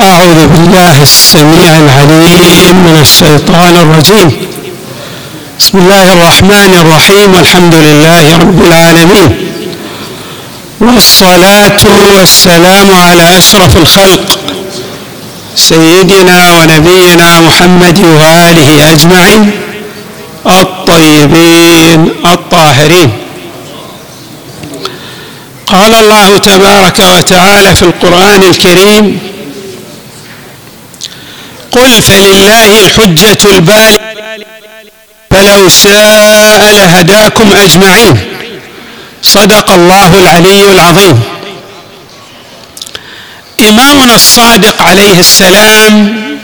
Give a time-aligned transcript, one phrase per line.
[0.00, 4.48] أعوذ بالله السميع العليم من الشيطان الرجيم.
[5.58, 9.36] بسم الله الرحمن الرحيم والحمد لله رب العالمين.
[10.80, 11.82] والصلاة
[12.18, 14.38] والسلام على أشرف الخلق
[15.56, 19.50] سيدنا ونبينا محمد وآله أجمعين
[20.46, 23.10] الطيبين الطاهرين.
[25.66, 29.33] قال الله تبارك وتعالى في القرآن الكريم
[31.74, 34.14] قل فلله الحجة البالغة
[35.30, 38.16] فلو شاء لهداكم أجمعين.
[39.22, 41.22] صدق الله العلي العظيم.
[43.60, 46.38] إمامنا الصادق عليه السلام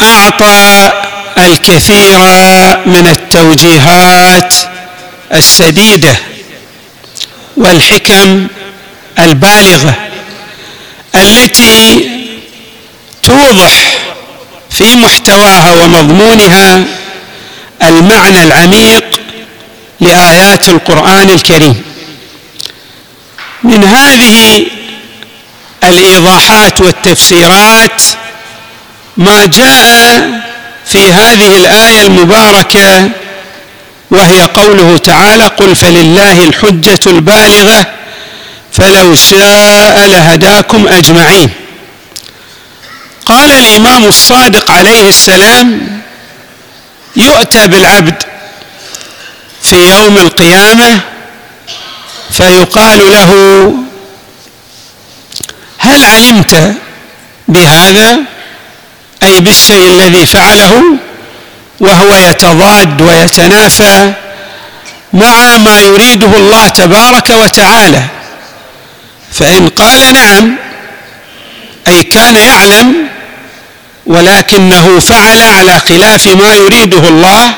[0.00, 0.90] أعطى
[1.38, 2.18] الكثير
[2.86, 4.54] من التوجيهات
[5.32, 6.16] السديدة
[7.56, 8.46] والحكم
[9.18, 9.94] البالغة
[11.16, 12.10] التي
[13.22, 13.72] توضح
[14.70, 16.84] في محتواها ومضمونها
[17.82, 19.20] المعنى العميق
[20.00, 21.82] لآيات القرآن الكريم.
[23.62, 24.66] من هذه
[25.84, 28.02] الإيضاحات والتفسيرات
[29.16, 30.30] ما جاء
[30.86, 33.10] في هذه الآية المباركة
[34.10, 37.86] وهي قوله تعالى قل فلله الحجة البالغة
[38.74, 41.50] فلو شاء لهداكم أجمعين.
[43.26, 46.00] قال الإمام الصادق عليه السلام
[47.16, 48.22] يؤتى بالعبد
[49.62, 51.00] في يوم القيامة
[52.30, 53.30] فيقال له
[55.78, 56.74] هل علمت
[57.48, 58.18] بهذا؟
[59.22, 60.82] أي بالشيء الذي فعله
[61.80, 64.12] وهو يتضاد ويتنافى
[65.12, 68.02] مع ما يريده الله تبارك وتعالى.
[69.34, 70.56] فإن قال نعم
[71.88, 73.08] أي كان يعلم
[74.06, 77.54] ولكنه فعل على خلاف ما يريده الله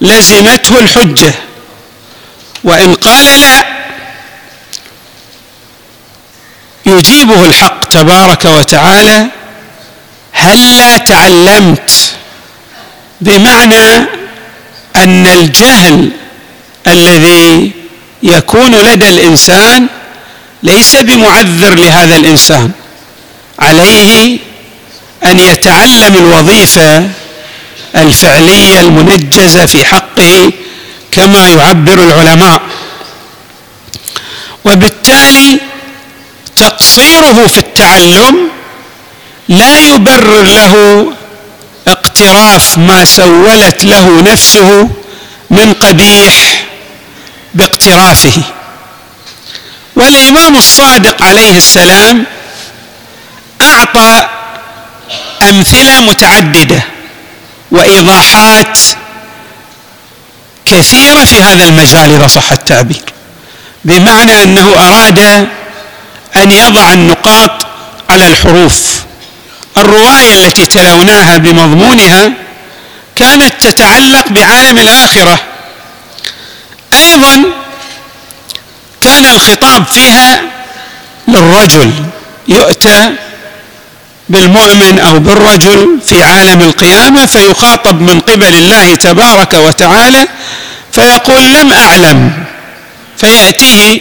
[0.00, 1.34] لزمته الحجة.
[2.64, 3.64] وإن قال لا
[6.86, 9.26] يجيبه الحق تبارك وتعالى
[10.32, 11.90] هلا تعلمت؟
[13.20, 14.06] بمعنى
[14.96, 16.10] أن الجهل
[16.86, 17.72] الذي
[18.22, 19.86] يكون لدى الإنسان
[20.62, 22.70] ليس بمعذر لهذا الإنسان.
[23.58, 24.38] عليه
[25.24, 27.10] أن يتعلم الوظيفة
[27.96, 30.52] الفعلية المنجزة في حقه
[31.12, 32.62] كما يعبر العلماء.
[34.64, 35.60] وبالتالي
[36.56, 38.48] تقصيره في التعلم
[39.48, 41.06] لا يبرر له
[41.88, 44.90] اقتراف ما سولت له نفسه
[45.50, 46.64] من قبيح
[47.54, 48.42] باقترافه.
[49.96, 52.24] والإمام الصادق عليه السلام
[53.62, 54.28] أعطى
[55.42, 56.82] أمثلة متعددة
[57.70, 58.78] وإيضاحات
[60.64, 63.02] كثيرة في هذا المجال إذا صح التعبير.
[63.84, 65.18] بمعنى أنه أراد
[66.36, 67.66] أن يضع النقاط
[68.10, 69.02] على الحروف.
[69.76, 72.32] الرواية التي تلوناها بمضمونها
[73.16, 75.38] كانت تتعلق بعالم الآخرة.
[76.94, 77.65] أيضا
[79.02, 80.42] كان الخطاب فيها
[81.28, 81.92] للرجل
[82.48, 83.10] يؤتى
[84.28, 90.28] بالمؤمن أو بالرجل في عالم القيامة فيخاطب من قبل الله تبارك وتعالى
[90.92, 92.32] فيقول لم أعلم
[93.16, 94.00] فياتيه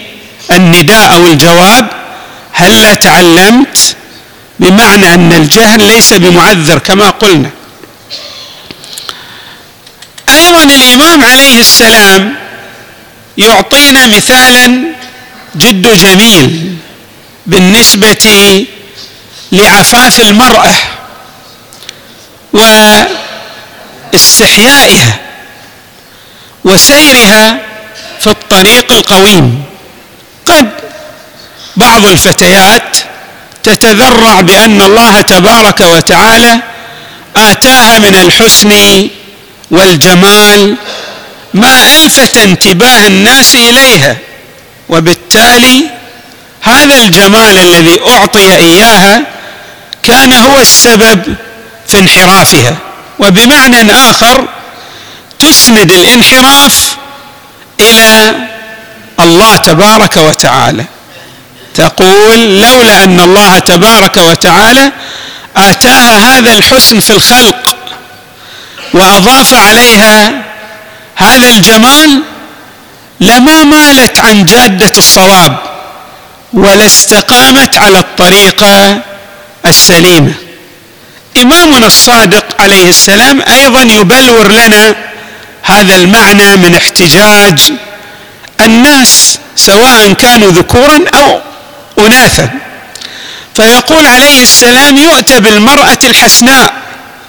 [0.51, 1.87] النداء أو الجواب
[2.53, 3.95] هلا تعلمت؟
[4.59, 7.49] بمعنى أن الجهل ليس بمعذر كما قلنا.
[10.29, 12.35] أيضا الإمام عليه السلام
[13.37, 14.95] يعطينا مثالا
[15.55, 16.77] جد جميل
[17.45, 18.65] بالنسبة
[19.51, 20.75] لعفاف المرأة
[24.13, 25.19] واستحيائها
[26.63, 27.59] وسيرها
[28.19, 29.63] في الطريق القويم.
[30.45, 30.69] قد
[31.75, 32.97] بعض الفتيات
[33.63, 36.59] تتذرع بأن الله تبارك وتعالى
[37.35, 38.73] آتاها من الحسن
[39.71, 40.75] والجمال
[41.55, 44.17] ما الفت انتباه الناس إليها.
[44.89, 45.89] وبالتالي
[46.61, 49.23] هذا الجمال الذي أعطي إياها
[50.03, 51.35] كان هو السبب
[51.87, 52.77] في انحرافها.
[53.19, 54.47] وبمعنى آخر
[55.39, 56.95] تسند الانحراف
[57.79, 58.35] إلى
[59.19, 60.85] الله تبارك وتعالى.
[61.75, 64.91] تقول لولا أن الله تبارك وتعالى
[65.57, 67.75] اتاها هذا الحسن في الخلق
[68.93, 70.44] وأضاف عليها
[71.15, 72.23] هذا الجمال
[73.19, 75.57] لما مالت عن جادة الصواب
[76.53, 79.01] ولا استقامت على الطريقة
[79.65, 80.33] السليمة.
[81.41, 84.95] إمامنا الصادق عليه السلام أيضا يبلور لنا
[85.63, 87.59] هذا المعنى من احتجاج
[88.61, 91.41] الناس سواء كانوا ذكورا أو
[91.99, 92.49] اناثا.
[93.55, 96.73] فيقول عليه السلام يؤتى بالمرأة الحسناء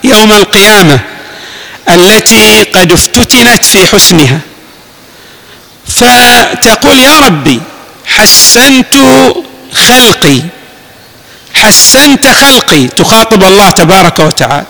[0.05, 1.01] يوم القيامة
[1.89, 4.41] التي قد افتتنت في حسنها.
[5.87, 7.61] فتقول يا ربي
[8.07, 8.95] حسنت
[9.75, 10.43] خلقي
[11.55, 14.67] حسنت خلقي تخاطب الله تبارك وتعالى.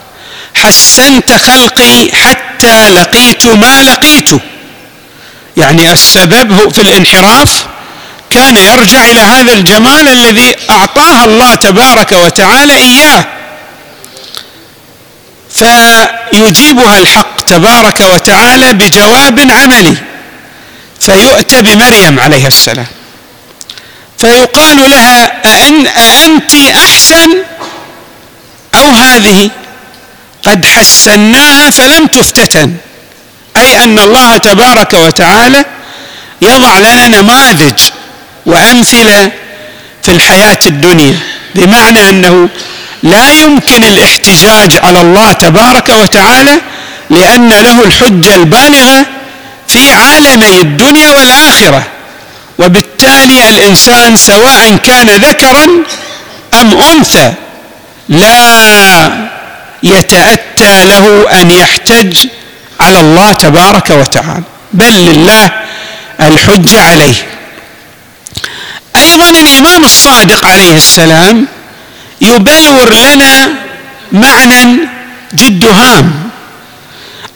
[0.54, 4.30] حسنت خلقي حتى لقيت ما لقيت.
[5.56, 7.66] يعني السبب في الانحراف
[8.30, 13.24] كان يرجع إلى هذا الجمال الذي أعطاها الله تبارك وتعالى إياه.
[15.56, 19.96] فيجيبها الحق تبارك وتعالى بجواب عملي
[21.00, 22.86] فيؤتى بمريم عليها السلام.
[24.18, 27.30] فيقال لها أأن أأنت أحسن؟
[28.74, 29.50] أو هذه؟
[30.42, 32.76] قد حسناها فلم تفتتن.
[33.56, 35.64] أي أن الله تبارك وتعالى
[36.42, 37.80] يضع لنا نماذج
[38.46, 39.30] وأمثلة
[40.02, 41.35] في الحياة الدنيا.
[41.56, 42.48] بمعنى أنه
[43.02, 46.60] لا يمكن الاحتجاج على الله تبارك وتعالى
[47.10, 49.06] لأن له الحجة البالغة
[49.68, 51.82] في عالمي الدنيا والآخرة
[52.58, 55.64] وبالتالي الإنسان سواء كان ذكرا
[56.60, 57.32] أم أنثى
[58.08, 59.10] لا
[59.82, 62.26] يتأتى له أن يحتج
[62.80, 64.42] على الله تبارك وتعالى
[64.72, 65.50] بل لله
[66.20, 67.14] الحجة عليه.
[68.96, 69.30] أيضا
[69.76, 71.46] الإمام الصادق عليه السلام
[72.20, 73.54] يبلور لنا
[74.12, 74.88] معنى
[75.34, 76.30] جد هام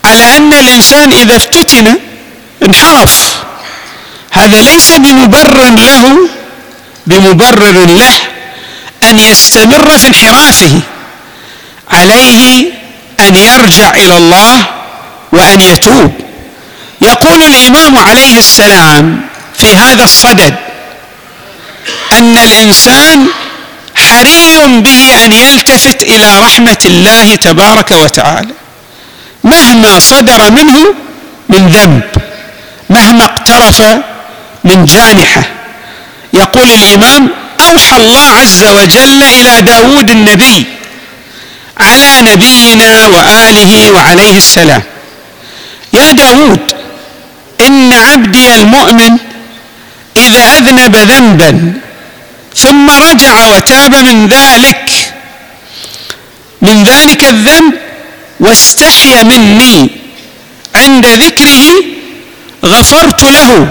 [0.05, 1.97] على أن الإنسان إذا افتتن
[2.63, 3.35] انحرف.
[4.31, 6.29] هذا ليس بمبرر له
[7.07, 8.13] بمبرر له
[9.03, 10.81] أن يستمر في انحرافه.
[11.91, 12.73] عليه
[13.19, 14.65] أن يرجع إلى الله
[15.31, 16.13] وأن يتوب.
[17.01, 19.21] يقول الإمام عليه السلام
[19.57, 20.70] في هذا الصدد
[22.11, 23.27] أن الإنسان
[23.95, 28.53] حري به أن يلتفت إلى رحمة الله تبارك وتعالى.
[29.43, 30.95] مهما صدر منه
[31.49, 32.01] من ذنب
[32.89, 33.81] مهما اقترف
[34.63, 35.43] من جانحة.
[36.33, 37.29] يقول الإمام
[37.59, 40.65] أوحى الله عز وجل إلى داود النبي
[41.79, 44.83] على نبينا وآله وعليه السلام
[45.93, 46.59] يا داود
[47.67, 49.17] إن عبدي المؤمن
[50.17, 51.73] إذا أذنب ذنبا.
[52.55, 55.13] ثم رجع وتاب من ذلك
[56.61, 57.73] من ذلك الذنب
[58.39, 59.89] واستحي مني.
[60.75, 61.83] عند ذكره
[62.65, 63.67] غفرت له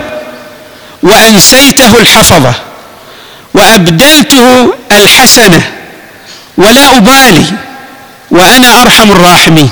[1.02, 2.54] وأنسيته الحفظة
[3.54, 5.62] وأبدلته الحسنة
[6.56, 7.46] ولا أبالي
[8.30, 9.70] وأنا أرحم الراحمين.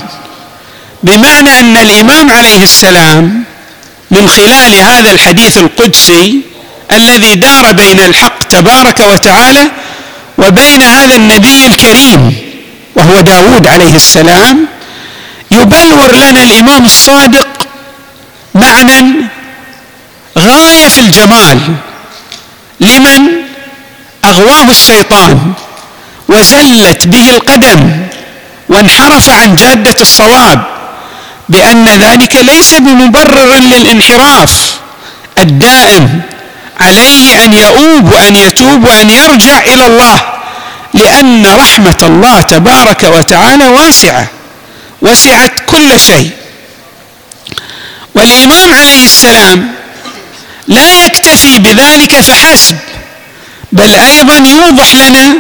[1.03, 3.45] بمعنى أن الإمام عليه السلام
[4.11, 6.41] من خلال هذا الحديث القدسي
[6.93, 9.71] الذي دار بين الحق تبارك وتعالى
[10.39, 12.37] وبين هذا النبي الكريم
[12.97, 14.67] وهو داود عليه السلام
[15.51, 17.49] يبلور لنا الإمام الصادق
[18.55, 19.15] معنى
[20.39, 21.61] غاية في الجمال
[22.81, 23.23] لمن
[24.25, 25.53] أغواه الشيطان
[26.29, 27.91] وزلت به القدم
[28.69, 30.65] وانحرف عن جادة الصواب
[31.49, 34.75] بأن ذلك ليس بمبرر للانحراف
[35.39, 36.21] الدائم
[36.81, 40.23] عليه أن يؤوب وأن يتوب وأن يرجع إلى الله
[40.95, 44.27] لأن رحمة الله تبارك وتعالى واسعة
[45.03, 46.31] وسعت كل شيء.
[48.15, 49.75] والامام عليه السلام
[50.69, 52.77] لا يكتفي بذلك فحسب
[53.73, 55.35] بل أيضا يوضح لنا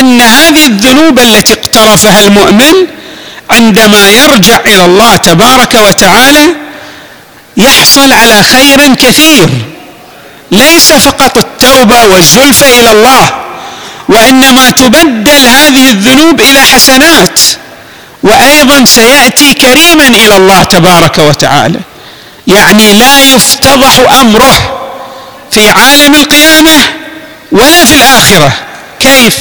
[0.00, 2.74] أن هذه الذنوب التي اقترفها المؤمن
[3.50, 6.54] عندما يرجع إلى الله تبارك وتعالى
[7.56, 9.48] يحصل على خير كثير.
[10.50, 13.30] ليس فقط التوبة والزلفه إلى الله
[14.08, 17.40] وإنما تبدل هذه الذنوب إلى حسنات.
[18.22, 21.80] وأيضا سيأتي كريما إلى الله تبارك وتعالى.
[22.46, 24.80] يعني لا يفتضح أمره
[25.50, 26.78] في عالم القيامة
[27.52, 28.52] ولا في الآخرة.
[29.00, 29.36] كيف؟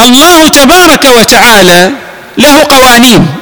[0.00, 1.90] الله تبارك وتعالى
[2.38, 3.34] له قوانين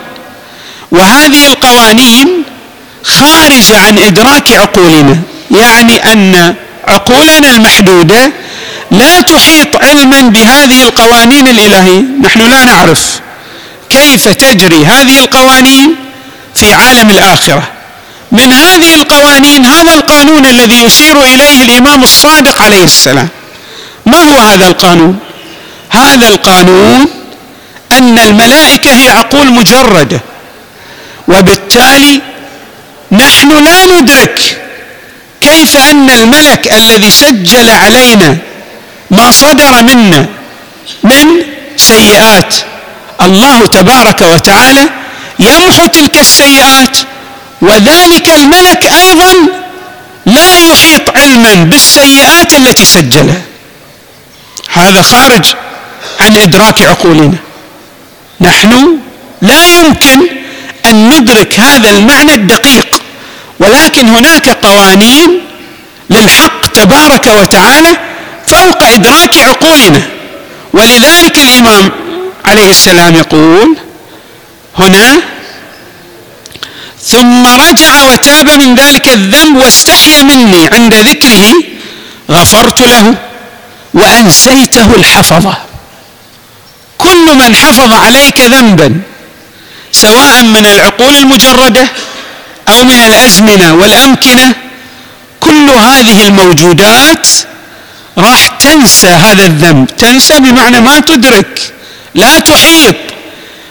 [0.90, 2.44] وهذه القوانين
[3.04, 5.31] خارجه عن إدراك عقولنا.
[5.52, 6.54] يعني أن
[6.88, 8.32] عقولنا المحدودة
[8.90, 12.04] لا تحيط علما بهذه القوانين الإلهية.
[12.22, 13.20] نحن لا نعرف
[13.90, 15.96] كيف تجري هذه القوانين
[16.54, 17.62] في عالم الآخرة.
[18.32, 23.28] من هذه القوانين هذا القانون الذي يشير إليه الإمام الصادق عليه السلام.
[24.06, 25.18] ما هو هذا القانون؟
[25.90, 27.08] هذا القانون
[27.92, 30.20] أن الملائكة هي عقول مجردة
[31.28, 32.22] وبالتالي
[33.12, 34.61] نحن لا ندرك
[35.42, 38.38] كيف أن الملك الذي سجل علينا
[39.10, 40.26] ما صدر منا
[41.02, 41.26] من
[41.76, 42.54] سيئات؟
[43.20, 44.88] الله تبارك وتعالى
[45.38, 46.96] يمحو تلك السيئات
[47.62, 49.32] وذلك الملك أيضا
[50.26, 53.42] لا يحيط علما بالسيئات التي سجلها.
[54.72, 55.44] هذا خارج
[56.20, 57.38] عن إدراك عقولنا.
[58.40, 58.98] نحن
[59.42, 60.28] لا يمكن
[60.86, 63.01] أن ندرك هذا المعنى الدقيق.
[63.58, 65.40] ولكن هناك قوانين
[66.10, 67.96] للحق تبارك وتعالى
[68.46, 70.02] فوق إدراك عقولنا.
[70.72, 71.90] ولذلك الإمام
[72.44, 73.76] عليه السلام يقول
[74.78, 75.20] هنا
[77.02, 81.54] ثم رجع وتاب من ذلك الذنب واستحيا مني عند ذكره
[82.30, 83.14] غفرت له
[83.94, 85.56] وأنسيته الحفظه
[86.98, 89.00] كل من حفظ عليك ذنبا
[89.92, 91.88] سواء من العقول المجردة
[92.68, 94.54] أو من الأزمنة والأمكنة
[95.40, 97.26] كل هذه الموجودات
[98.18, 99.86] راح تنسى هذا الذنب.
[99.96, 101.72] تنسى بمعنى ما تدرك
[102.14, 102.96] لا تحيط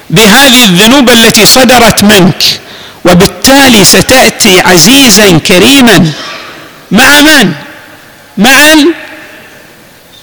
[0.09, 2.43] بهذه الذنوب التي صدرت منك.
[3.05, 6.11] وبالتالي ستأتي عزيزا كريما
[6.91, 7.53] مع من؟
[8.37, 8.73] مع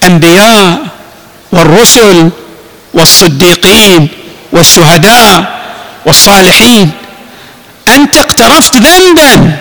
[0.04, 0.86] الأنبياء
[1.52, 2.30] والرسل
[2.94, 4.08] والصديقين
[4.52, 5.60] والشهداء
[6.06, 6.90] والصالحين.
[7.88, 9.52] أنت اقترفت ذنبا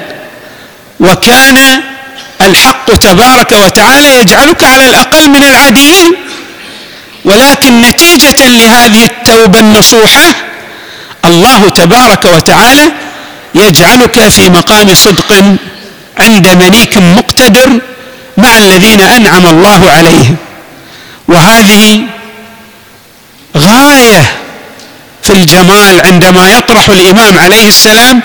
[0.99, 1.57] وكان
[2.41, 6.13] الحق تبارك وتعالى يجعلك على الأقل من العاديين
[7.25, 10.33] ولكن نتيجة لهذه التوبة النصوحة
[11.25, 12.91] الله تبارك وتعالى
[13.55, 15.43] يجعلك في مقام صدق
[16.19, 17.79] عند مليك مقتدر
[18.37, 20.35] مع الذين أنعم الله عليهم.
[21.27, 22.01] وهذه
[23.57, 24.21] غاية
[25.23, 28.21] في الجمال عندما يطرح الإمام عليه السلام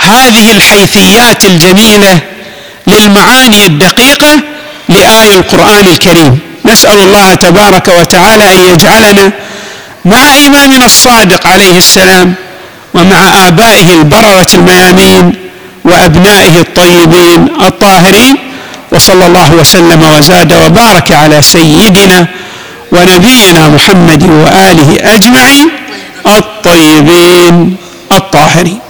[0.00, 2.18] هذه الحيثيات الجميلة
[2.86, 4.40] للمعاني الدقيقة
[4.88, 6.38] لآية القرآن الكريم.
[6.64, 9.32] نسأل الله تبارك وتعالى أن يجعلنا
[10.04, 12.34] مع امامنا الصادق عليه السلام
[12.94, 15.34] ومع آبائه البررة الميامين
[15.84, 18.36] وأبنائه الطيبين الطاهرين.
[18.92, 22.26] وصلى الله وسلم وزاد وبارك على سيدنا
[22.92, 25.70] ونبينا محمد وآله أجمعين
[26.26, 27.76] الطيبين
[28.12, 28.80] الطاهرين.